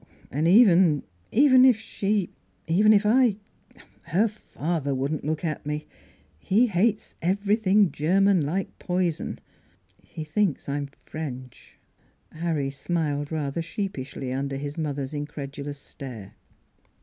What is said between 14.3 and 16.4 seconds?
under his mother's incredulous stare.